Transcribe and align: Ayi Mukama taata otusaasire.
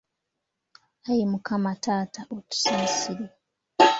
Ayi 1.09 1.23
Mukama 1.31 1.71
taata 1.83 2.21
otusaasire. 2.35 3.25